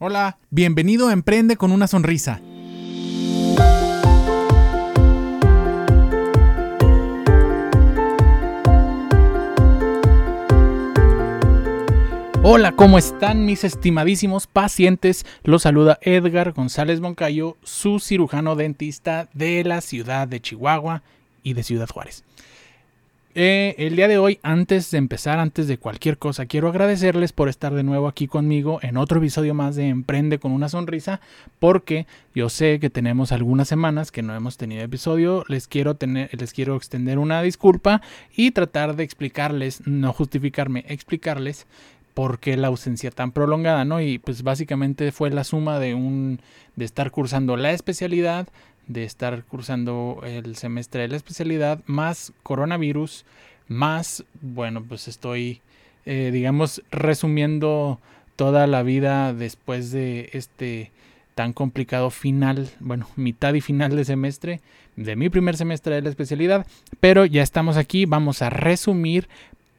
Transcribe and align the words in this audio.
Hola, 0.00 0.38
bienvenido 0.50 1.08
a 1.08 1.12
Emprende 1.12 1.56
con 1.56 1.72
una 1.72 1.88
sonrisa. 1.88 2.40
Hola, 12.44 12.76
¿cómo 12.76 12.96
están 12.96 13.44
mis 13.44 13.64
estimadísimos 13.64 14.46
pacientes? 14.46 15.26
Los 15.42 15.62
saluda 15.62 15.98
Edgar 16.02 16.52
González 16.52 17.00
Moncayo, 17.00 17.56
su 17.64 17.98
cirujano 17.98 18.54
dentista 18.54 19.28
de 19.34 19.64
la 19.64 19.80
ciudad 19.80 20.28
de 20.28 20.40
Chihuahua 20.40 21.02
y 21.42 21.54
de 21.54 21.64
Ciudad 21.64 21.88
Juárez. 21.88 22.22
Eh, 23.40 23.76
el 23.78 23.94
día 23.94 24.08
de 24.08 24.18
hoy, 24.18 24.40
antes 24.42 24.90
de 24.90 24.98
empezar, 24.98 25.38
antes 25.38 25.68
de 25.68 25.78
cualquier 25.78 26.18
cosa, 26.18 26.46
quiero 26.46 26.68
agradecerles 26.70 27.32
por 27.32 27.48
estar 27.48 27.72
de 27.72 27.84
nuevo 27.84 28.08
aquí 28.08 28.26
conmigo 28.26 28.80
en 28.82 28.96
otro 28.96 29.18
episodio 29.20 29.54
más 29.54 29.76
de 29.76 29.86
Emprende 29.86 30.40
con 30.40 30.50
una 30.50 30.68
sonrisa, 30.68 31.20
porque 31.60 32.08
yo 32.34 32.48
sé 32.48 32.80
que 32.80 32.90
tenemos 32.90 33.30
algunas 33.30 33.68
semanas 33.68 34.10
que 34.10 34.22
no 34.22 34.34
hemos 34.34 34.56
tenido 34.56 34.82
episodio. 34.82 35.44
Les 35.46 35.68
quiero 35.68 35.94
tener, 35.94 36.30
les 36.36 36.52
quiero 36.52 36.74
extender 36.74 37.20
una 37.20 37.40
disculpa 37.40 38.02
y 38.34 38.50
tratar 38.50 38.96
de 38.96 39.04
explicarles, 39.04 39.86
no 39.86 40.12
justificarme, 40.12 40.84
explicarles 40.88 41.68
por 42.14 42.40
qué 42.40 42.56
la 42.56 42.66
ausencia 42.66 43.12
tan 43.12 43.30
prolongada, 43.30 43.84
¿no? 43.84 44.00
Y 44.00 44.18
pues 44.18 44.42
básicamente 44.42 45.12
fue 45.12 45.30
la 45.30 45.44
suma 45.44 45.78
de 45.78 45.94
un 45.94 46.40
de 46.74 46.84
estar 46.84 47.12
cursando 47.12 47.56
la 47.56 47.70
especialidad, 47.70 48.48
de 48.88 49.04
estar 49.04 49.44
cursando 49.44 50.22
el 50.24 50.56
semestre 50.56 51.02
de 51.02 51.08
la 51.08 51.16
especialidad, 51.16 51.80
más 51.86 52.32
coronavirus, 52.42 53.24
más, 53.68 54.24
bueno, 54.40 54.82
pues 54.82 55.08
estoy, 55.08 55.60
eh, 56.06 56.30
digamos, 56.32 56.82
resumiendo 56.90 58.00
toda 58.34 58.66
la 58.66 58.82
vida 58.82 59.34
después 59.34 59.90
de 59.92 60.30
este 60.32 60.90
tan 61.34 61.52
complicado 61.52 62.10
final, 62.10 62.68
bueno, 62.80 63.08
mitad 63.16 63.54
y 63.54 63.60
final 63.60 63.94
de 63.94 64.04
semestre, 64.04 64.60
de 64.96 65.14
mi 65.14 65.28
primer 65.28 65.56
semestre 65.56 65.94
de 65.94 66.02
la 66.02 66.08
especialidad, 66.08 66.66
pero 66.98 67.24
ya 67.24 67.42
estamos 67.42 67.76
aquí, 67.76 68.06
vamos 68.06 68.42
a 68.42 68.50
resumir 68.50 69.28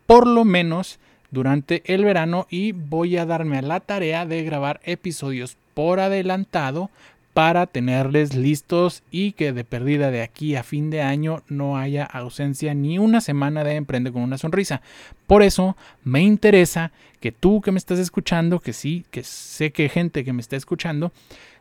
por 0.06 0.26
lo 0.26 0.46
menos 0.46 1.00
durante 1.32 1.84
el 1.94 2.06
verano 2.06 2.48
y 2.50 2.72
voy 2.72 3.18
a 3.18 3.26
darme 3.26 3.58
a 3.58 3.62
la 3.62 3.80
tarea 3.80 4.26
de 4.26 4.44
grabar 4.44 4.80
episodios 4.84 5.58
por 5.74 6.00
adelantado 6.00 6.90
para 7.34 7.68
tenerles 7.68 8.36
listos 8.36 9.04
y 9.12 9.34
que 9.34 9.54
de 9.54 9.64
perdida 9.64 10.12
de 10.12 10.22
aquí 10.22 10.56
a 10.56 10.64
fin 10.64 10.90
de 10.90 11.02
año 11.02 11.44
no 11.48 11.78
haya 11.78 12.04
ausencia 12.04 12.74
ni 12.74 12.98
una 12.98 13.22
semana 13.22 13.64
de 13.64 13.76
Emprende 13.76 14.12
con 14.12 14.24
una 14.24 14.38
sonrisa. 14.38 14.82
Por 15.28 15.44
eso 15.44 15.78
me 16.04 16.22
interesa 16.22 16.92
que 17.20 17.32
tú 17.32 17.62
que 17.62 17.72
me 17.72 17.78
estás 17.78 18.00
escuchando, 18.00 18.60
que 18.60 18.74
sí, 18.74 19.06
que 19.12 19.24
sé 19.24 19.72
que 19.72 19.84
hay 19.84 19.90
gente 19.90 20.24
que 20.24 20.34
me 20.34 20.42
está 20.42 20.56
escuchando, 20.56 21.12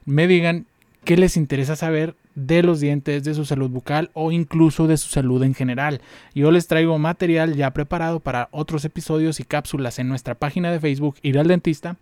me 0.04 0.26
digan 0.26 0.66
qué 1.04 1.16
les 1.16 1.36
interesa 1.36 1.76
saber 1.76 2.14
de 2.34 2.62
los 2.62 2.80
dientes, 2.80 3.24
de 3.24 3.34
su 3.34 3.44
salud 3.44 3.70
bucal 3.70 4.10
o 4.14 4.30
incluso 4.30 4.86
de 4.86 4.96
su 4.96 5.08
salud 5.08 5.42
en 5.42 5.54
general. 5.54 6.00
Yo 6.34 6.50
les 6.50 6.66
traigo 6.66 6.98
material 6.98 7.56
ya 7.56 7.72
preparado 7.72 8.20
para 8.20 8.48
otros 8.52 8.84
episodios 8.84 9.40
y 9.40 9.44
cápsulas 9.44 9.98
en 9.98 10.08
nuestra 10.08 10.34
página 10.34 10.70
de 10.70 10.80
Facebook 10.80 11.16
Ir 11.22 11.38
al 11.38 11.48
Dentista 11.48 11.96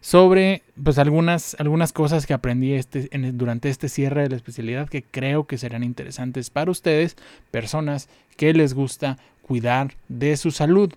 sobre 0.00 0.62
pues 0.82 0.98
algunas, 0.98 1.56
algunas 1.58 1.92
cosas 1.92 2.26
que 2.26 2.34
aprendí 2.34 2.74
este, 2.74 3.08
durante 3.32 3.68
este 3.68 3.88
cierre 3.88 4.22
de 4.22 4.30
la 4.30 4.36
especialidad 4.36 4.88
que 4.88 5.02
creo 5.02 5.44
que 5.44 5.58
serán 5.58 5.82
interesantes 5.82 6.50
para 6.50 6.70
ustedes, 6.70 7.16
personas 7.50 8.08
que 8.36 8.52
les 8.52 8.74
gusta 8.74 9.18
cuidar 9.42 9.94
de 10.08 10.36
su 10.36 10.50
salud. 10.50 10.92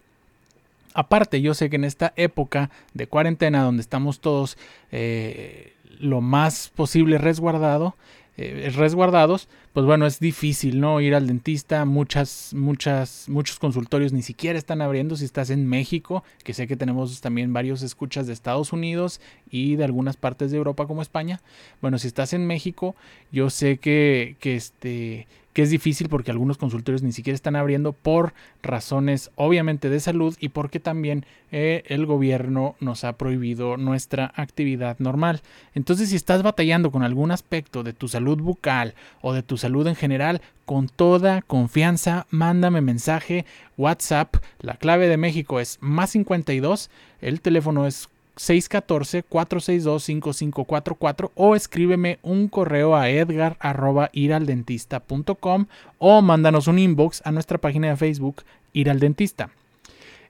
Aparte, 0.94 1.42
yo 1.42 1.54
sé 1.54 1.70
que 1.70 1.78
en 1.78 1.86
esta 1.86 2.14
época 2.16 2.70
de 2.94 3.08
cuarentena 3.08 3.64
donde 3.64 3.82
estamos 3.82 4.20
todos 4.20 4.58
eh, 4.92 5.74
lo 6.00 6.22
más 6.22 6.72
posible 6.76 7.18
resguardado, 7.18 7.96
eh, 8.42 8.70
resguardados, 8.72 9.48
pues 9.74 9.86
bueno, 9.86 10.06
es 10.06 10.20
difícil, 10.20 10.80
¿no? 10.80 11.00
Ir 11.00 11.16
al 11.16 11.28
dentista, 11.28 11.86
muchas, 11.86 12.54
muchas, 12.56 13.26
muchos 13.30 13.60
consultorios 13.60 14.14
ni 14.14 14.22
siquiera 14.22 14.58
están 14.58 14.82
abriendo 14.82 15.16
si 15.16 15.26
estás 15.26 15.50
en 15.50 15.68
México, 15.68 16.24
que 16.44 16.54
sé 16.54 16.68
que 16.68 16.76
tenemos 16.76 17.22
también 17.22 17.54
varios 17.54 17.82
escuchas 17.82 18.28
de 18.28 18.34
Estados 18.34 18.74
Unidos 18.74 19.22
y 19.50 19.76
de 19.76 19.84
algunas 19.84 20.18
partes 20.18 20.52
de 20.52 20.58
Europa 20.58 20.88
como 20.88 21.02
España. 21.02 21.42
Bueno, 21.82 22.00
si 22.00 22.08
estás 22.08 22.34
en 22.34 22.48
México, 22.48 22.96
yo 23.32 23.50
sé 23.50 23.78
que, 23.78 24.36
que 24.40 24.56
este 24.56 25.28
que 25.54 25.62
es 25.62 25.70
difícil 25.70 26.10
porque 26.10 26.32
algunos 26.32 26.58
consultorios 26.58 27.04
ni 27.04 27.12
siquiera 27.12 27.36
están 27.36 27.56
abriendo 27.56 27.94
por 27.94 28.34
razones 28.62 29.32
obviamente 29.36 29.90
de 29.90 30.00
salud 30.00 30.36
y 30.40 30.50
porque 30.50 30.80
también 30.80 31.26
eh, 31.52 31.84
el 31.88 32.06
gobierno 32.06 32.76
nos 32.80 33.04
ha 33.04 33.18
prohibido 33.18 33.78
nuestra 33.78 34.32
actividad 34.36 34.98
normal. 35.00 35.42
Entonces 35.74 36.10
si 36.10 36.16
estás 36.16 36.44
batallando 36.44 36.92
con 36.92 37.04
algún 37.04 37.32
aspecto 37.32 37.84
de 37.84 37.94
tu 37.94 38.08
salud 38.08 38.40
bucal 38.40 38.96
o 39.22 39.34
de 39.34 39.44
tu 39.44 39.58
salud 39.58 39.88
en 39.88 39.96
general, 39.96 40.42
con 40.66 40.88
toda 40.88 41.42
confianza, 41.42 42.28
mándame 42.30 42.82
mensaje, 42.82 43.46
WhatsApp, 43.78 44.38
la 44.60 44.76
clave 44.76 45.08
de 45.08 45.18
México 45.18 45.60
es 45.60 45.78
más 45.82 46.12
52, 46.12 46.90
el 47.20 47.42
teléfono 47.42 47.88
es 47.88 48.08
614-462-5544 48.42 51.32
o 51.36 51.56
escríbeme 51.56 52.18
un 52.24 52.48
correo 52.48 52.96
a 52.96 53.10
edgar.iraldentista.com 53.10 55.66
o 56.00 56.22
mándanos 56.22 56.68
un 56.68 56.80
inbox 56.80 57.22
a 57.26 57.32
nuestra 57.32 57.60
página 57.60 57.90
de 57.90 57.98
Facebook 57.98 58.44
Ir 58.74 58.90
al 58.90 59.00
Dentista. 59.00 59.50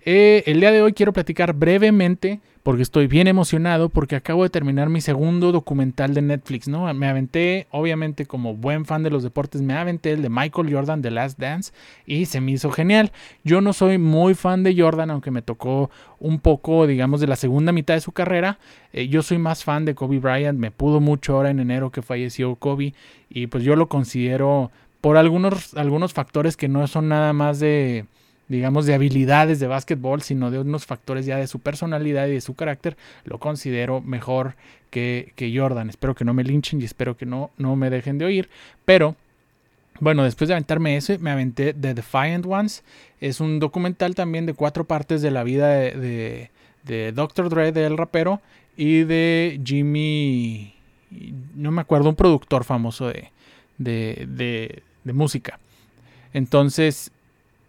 Eh, 0.03 0.41
el 0.47 0.59
día 0.59 0.71
de 0.71 0.81
hoy 0.81 0.93
quiero 0.93 1.13
platicar 1.13 1.53
brevemente 1.53 2.39
porque 2.63 2.83
estoy 2.83 3.07
bien 3.07 3.27
emocionado 3.27 3.89
porque 3.89 4.15
acabo 4.15 4.43
de 4.43 4.49
terminar 4.49 4.89
mi 4.89 5.01
segundo 5.01 5.51
documental 5.51 6.13
de 6.13 6.21
Netflix, 6.21 6.67
¿no? 6.67 6.91
Me 6.93 7.07
aventé, 7.07 7.67
obviamente 7.71 8.25
como 8.25 8.55
buen 8.55 8.85
fan 8.85 9.03
de 9.03 9.09
los 9.09 9.23
deportes, 9.23 9.61
me 9.61 9.73
aventé 9.73 10.11
el 10.11 10.21
de 10.21 10.29
Michael 10.29 10.73
Jordan, 10.73 11.01
The 11.01 11.11
Last 11.11 11.39
Dance, 11.39 11.73
y 12.05 12.25
se 12.25 12.39
me 12.39 12.51
hizo 12.51 12.71
genial. 12.71 13.11
Yo 13.43 13.61
no 13.61 13.73
soy 13.73 13.97
muy 13.97 14.35
fan 14.35 14.63
de 14.63 14.75
Jordan, 14.79 15.09
aunque 15.09 15.31
me 15.31 15.41
tocó 15.41 15.89
un 16.19 16.39
poco, 16.39 16.85
digamos, 16.85 17.19
de 17.19 17.27
la 17.27 17.35
segunda 17.35 17.71
mitad 17.71 17.95
de 17.95 18.01
su 18.01 18.11
carrera. 18.11 18.59
Eh, 18.93 19.07
yo 19.07 19.23
soy 19.23 19.39
más 19.39 19.63
fan 19.63 19.85
de 19.85 19.95
Kobe 19.95 20.19
Bryant, 20.19 20.59
me 20.59 20.71
pudo 20.71 20.99
mucho 20.99 21.35
ahora 21.35 21.49
en 21.49 21.59
enero 21.59 21.91
que 21.91 22.01
falleció 22.01 22.55
Kobe, 22.55 22.93
y 23.29 23.47
pues 23.47 23.63
yo 23.63 23.75
lo 23.75 23.87
considero 23.87 24.71
por 25.01 25.17
algunos, 25.17 25.73
algunos 25.73 26.13
factores 26.13 26.55
que 26.55 26.67
no 26.67 26.85
son 26.85 27.09
nada 27.09 27.33
más 27.33 27.59
de 27.59 28.05
digamos, 28.51 28.85
de 28.85 28.93
habilidades 28.93 29.61
de 29.61 29.67
básquetbol, 29.67 30.21
sino 30.21 30.51
de 30.51 30.59
unos 30.59 30.85
factores 30.85 31.25
ya 31.25 31.37
de 31.37 31.47
su 31.47 31.59
personalidad 31.59 32.27
y 32.27 32.33
de 32.33 32.41
su 32.41 32.53
carácter, 32.53 32.97
lo 33.23 33.39
considero 33.39 34.01
mejor 34.01 34.55
que, 34.89 35.31
Jordan. 35.55 35.89
Espero 35.89 36.15
que 36.15 36.25
no 36.25 36.33
me 36.33 36.43
linchen 36.43 36.81
y 36.81 36.83
espero 36.83 37.15
que 37.15 37.25
no, 37.25 37.51
no 37.57 37.77
me 37.77 37.89
dejen 37.89 38.17
de 38.17 38.25
oír. 38.25 38.49
Pero, 38.83 39.15
bueno, 40.01 40.25
después 40.25 40.49
de 40.49 40.55
aventarme 40.55 40.97
ese, 40.97 41.17
me 41.17 41.31
aventé 41.31 41.73
The 41.73 41.93
Defiant 41.93 42.45
Ones. 42.45 42.83
Es 43.21 43.39
un 43.39 43.59
documental 43.59 44.15
también 44.15 44.45
de 44.45 44.53
cuatro 44.53 44.83
partes 44.83 45.21
de 45.21 45.31
la 45.31 45.45
vida 45.45 45.69
de, 45.69 46.51
de, 46.83 47.11
Dr. 47.13 47.47
Dre, 47.47 47.71
del 47.71 47.97
rapero, 47.97 48.41
y 48.75 49.03
de 49.05 49.61
Jimmy, 49.63 50.73
no 51.55 51.71
me 51.71 51.79
acuerdo, 51.79 52.09
un 52.09 52.15
productor 52.17 52.65
famoso 52.65 53.07
de, 53.07 53.31
de 53.77 55.13
música. 55.13 55.57
Entonces, 56.33 57.13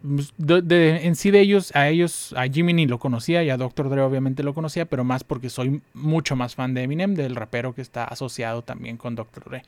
pues, 0.03 0.33
en 0.37 1.15
sí 1.15 1.31
de 1.31 1.39
ellos, 1.39 1.73
a 1.75 1.87
ellos, 1.87 2.33
a 2.35 2.47
Jimmy 2.47 2.73
ni 2.73 2.85
lo 2.85 2.99
conocía 2.99 3.41
y 3.43 3.49
a 3.49 3.55
Dr. 3.55 3.89
Dre 3.89 4.01
obviamente 4.01 4.43
lo 4.43 4.53
conocía, 4.53 4.85
pero 4.85 5.05
más 5.05 5.23
porque 5.23 5.49
soy 5.49 5.81
mucho 5.93 6.35
más 6.35 6.55
fan 6.55 6.73
de 6.73 6.83
Eminem, 6.83 7.15
del 7.15 7.35
rapero 7.35 7.73
que 7.73 7.81
está 7.81 8.03
asociado 8.03 8.63
también 8.63 8.97
con 8.97 9.15
Dr. 9.15 9.45
Dre. 9.45 9.63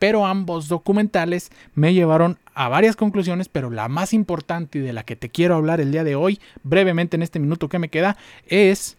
Pero 0.00 0.26
ambos 0.26 0.66
documentales 0.68 1.50
me 1.74 1.94
llevaron 1.94 2.38
a 2.54 2.68
varias 2.68 2.96
conclusiones, 2.96 3.48
pero 3.48 3.70
la 3.70 3.88
más 3.88 4.12
importante 4.12 4.78
y 4.78 4.82
de 4.82 4.92
la 4.92 5.04
que 5.04 5.16
te 5.16 5.28
quiero 5.28 5.54
hablar 5.54 5.80
el 5.80 5.92
día 5.92 6.02
de 6.02 6.16
hoy, 6.16 6.40
brevemente 6.64 7.16
en 7.16 7.22
este 7.22 7.38
minuto 7.38 7.68
que 7.68 7.78
me 7.78 7.88
queda, 7.88 8.16
es 8.46 8.96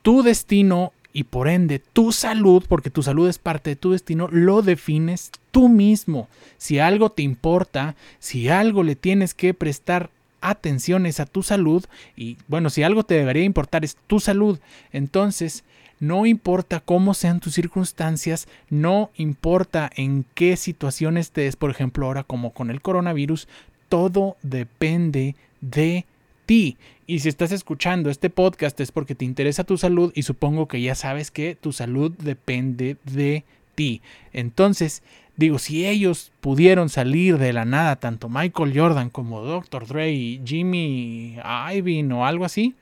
tu 0.00 0.22
destino 0.22 0.92
y 1.16 1.24
por 1.24 1.48
ende 1.48 1.78
tu 1.78 2.12
salud, 2.12 2.62
porque 2.68 2.90
tu 2.90 3.02
salud 3.02 3.26
es 3.26 3.38
parte 3.38 3.70
de 3.70 3.76
tu 3.76 3.92
destino, 3.92 4.28
lo 4.30 4.60
defines 4.60 5.30
tú 5.50 5.70
mismo. 5.70 6.28
Si 6.58 6.78
algo 6.78 7.08
te 7.08 7.22
importa, 7.22 7.96
si 8.18 8.50
algo 8.50 8.82
le 8.82 8.96
tienes 8.96 9.32
que 9.32 9.54
prestar 9.54 10.10
atención 10.42 11.06
es 11.06 11.18
a 11.18 11.24
tu 11.24 11.42
salud 11.42 11.86
y 12.16 12.36
bueno, 12.48 12.68
si 12.68 12.82
algo 12.82 13.02
te 13.02 13.14
debería 13.14 13.44
importar 13.44 13.82
es 13.82 13.96
tu 14.06 14.20
salud, 14.20 14.58
entonces 14.92 15.64
no 16.00 16.26
importa 16.26 16.80
cómo 16.80 17.14
sean 17.14 17.40
tus 17.40 17.54
circunstancias, 17.54 18.46
no 18.68 19.10
importa 19.16 19.90
en 19.96 20.26
qué 20.34 20.58
situación 20.58 21.16
estés, 21.16 21.56
por 21.56 21.70
ejemplo 21.70 22.04
ahora 22.04 22.24
como 22.24 22.52
con 22.52 22.70
el 22.70 22.82
coronavirus, 22.82 23.48
todo 23.88 24.36
depende 24.42 25.34
de 25.62 26.04
Y 26.48 26.76
si 27.18 27.28
estás 27.28 27.50
escuchando 27.52 28.08
este 28.08 28.30
podcast 28.30 28.78
es 28.80 28.92
porque 28.92 29.14
te 29.14 29.24
interesa 29.24 29.64
tu 29.64 29.76
salud 29.78 30.12
y 30.14 30.22
supongo 30.22 30.68
que 30.68 30.80
ya 30.80 30.94
sabes 30.94 31.30
que 31.30 31.56
tu 31.56 31.72
salud 31.72 32.12
depende 32.18 32.96
de 33.04 33.44
ti. 33.74 34.00
Entonces, 34.32 35.02
digo, 35.36 35.58
si 35.58 35.86
ellos 35.86 36.32
pudieron 36.40 36.88
salir 36.88 37.38
de 37.38 37.52
la 37.52 37.64
nada, 37.64 37.96
tanto 37.96 38.28
Michael 38.28 38.78
Jordan 38.78 39.10
como 39.10 39.42
Dr. 39.42 39.86
Dre 39.86 40.40
Jimmy 40.44 41.36
Iovine 41.72 42.14
o 42.14 42.24
algo 42.24 42.44
así, 42.44 42.74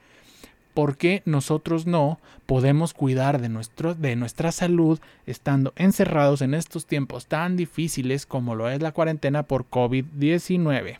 ¿por 0.75 0.97
qué 0.99 1.23
nosotros 1.25 1.87
no 1.87 2.19
podemos 2.47 2.93
cuidar 2.93 3.41
de, 3.41 3.49
nuestro, 3.49 3.95
de 3.95 4.15
nuestra 4.17 4.53
salud 4.53 5.01
estando 5.27 5.73
encerrados 5.77 6.43
en 6.43 6.53
estos 6.53 6.85
tiempos 6.85 7.27
tan 7.27 7.57
difíciles 7.57 8.27
como 8.27 8.55
lo 8.55 8.69
es 8.69 8.83
la 8.83 8.93
cuarentena 8.93 9.43
por 9.45 9.69
COVID-19? 9.71 10.99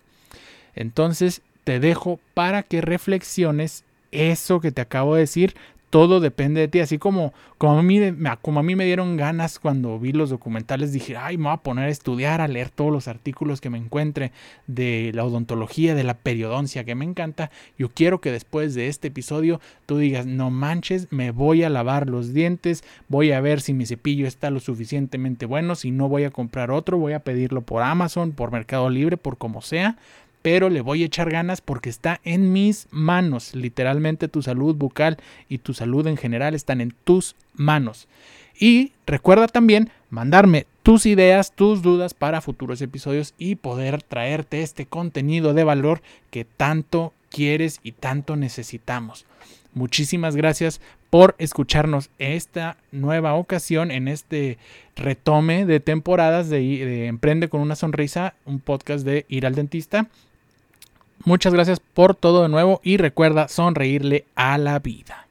Entonces, 0.75 1.43
te 1.65 1.81
dejo 1.81 2.21
para 2.35 2.63
que 2.63 2.81
reflexiones 2.81 3.85
eso 4.13 4.61
que 4.61 4.71
te 4.71 4.81
acabo 4.81 5.15
de 5.15 5.23
decir 5.23 5.55
todo 5.95 6.19
depende 6.19 6.61
de 6.61 6.67
ti. 6.67 6.81
Así 6.81 6.99
como, 6.99 7.33
como, 7.57 7.79
a 7.79 7.83
mí, 7.85 8.01
como 8.43 8.59
a 8.59 8.65
mí 8.65 8.75
me 8.75 8.85
dieron 8.85 9.17
ganas 9.17 9.61
cuando 9.61 9.97
vi 10.01 10.11
los 10.11 10.29
documentales, 10.29 10.93
dije, 10.93 11.17
ay, 11.17 11.37
me 11.39 11.45
voy 11.45 11.53
a 11.53 11.59
poner 11.59 11.85
a 11.85 11.89
estudiar, 11.89 12.41
a 12.41 12.49
leer 12.49 12.69
todos 12.71 12.91
los 12.91 13.07
artículos 13.07 13.61
que 13.61 13.71
me 13.71 13.79
encuentre 13.79 14.33
de 14.67 15.13
la 15.15 15.25
odontología, 15.25 15.95
de 15.95 16.03
la 16.03 16.15
periodoncia, 16.15 16.83
que 16.83 16.97
me 16.97 17.05
encanta. 17.05 17.53
Yo 17.79 17.91
quiero 17.91 18.21
que 18.21 18.33
después 18.33 18.75
de 18.75 18.89
este 18.89 19.07
episodio 19.07 19.61
tú 19.87 19.99
digas, 19.99 20.27
no 20.27 20.51
manches, 20.51 21.07
me 21.13 21.31
voy 21.31 21.63
a 21.63 21.71
lavar 21.71 22.09
los 22.11 22.35
dientes, 22.35 22.83
voy 23.07 23.31
a 23.31 23.41
ver 23.41 23.61
si 23.61 23.73
mi 23.73 23.87
cepillo 23.87 24.27
está 24.27 24.51
lo 24.51 24.59
suficientemente 24.59 25.47
bueno, 25.47 25.77
si 25.77 25.93
no 25.93 26.09
voy 26.09 26.25
a 26.25 26.33
comprar 26.33 26.73
otro, 26.73 26.99
voy 26.99 27.13
a 27.13 27.21
pedirlo 27.21 27.61
por 27.61 27.85
Amazon, 27.85 28.33
por 28.33 28.51
Mercado 28.51 28.91
Libre, 28.91 29.17
por 29.17 29.39
como 29.39 29.63
sea 29.63 29.97
pero 30.45 30.69
le 30.69 30.83
voy 30.83 31.03
a 31.03 31.07
echar 31.07 31.31
ganas 31.31 31.63
porque 31.63 31.89
está 31.89 32.21
en 32.23 32.53
mis 32.53 32.87
manos. 32.91 33.55
Literalmente 33.55 34.29
tu 34.29 34.43
salud 34.43 34.77
bucal 34.77 35.17
y 35.49 35.57
tu 35.57 35.73
salud 35.73 36.07
en 36.07 36.19
general 36.19 36.55
están 36.55 36.83
en 36.83 36.95
tus 37.05 37.35
manos. 37.55 38.09
Y 38.61 38.93
recuerda 39.07 39.49
también 39.49 39.89
mandarme 40.11 40.67
tus 40.83 41.07
ideas, 41.07 41.53
tus 41.53 41.81
dudas 41.81 42.13
para 42.13 42.43
futuros 42.43 42.83
episodios 42.83 43.33
y 43.39 43.55
poder 43.55 44.03
traerte 44.03 44.61
este 44.61 44.85
contenido 44.85 45.55
de 45.55 45.65
valor 45.65 46.03
que 46.31 46.45
tanto 46.45 47.15
quieres 47.31 47.81
y 47.83 47.93
tanto 47.93 48.37
necesitamos. 48.37 49.25
Muchísimas 49.73 50.37
gracias 50.37 50.83
por 51.09 51.37
escucharnos 51.39 52.11
esta 52.19 52.77
nueva 52.93 53.33
ocasión 53.33 53.91
en 53.91 54.09
este 54.09 54.59
retome 54.95 55.65
de 55.65 55.81
temporadas 55.81 56.51
de, 56.51 56.59
de, 56.59 57.07
Emprende 57.07 57.49
con 57.49 57.63
una 57.63 57.77
sonrisa, 57.77 58.35
un 58.45 58.61
podcast 58.61 59.07
de 59.07 59.25
Ir 59.31 59.47
al 59.47 59.55
dentista. 59.55 60.11
Muchas 61.25 61.55
gracias 61.55 61.81
por 61.81 62.15
todo 62.15 62.43
de 62.43 62.49
nuevo 62.49 62.81
y 62.83 62.99
recuerda 62.99 63.49
sonreírle 63.49 64.27
a 64.35 64.59
la 64.59 64.79
vida. 64.79 65.24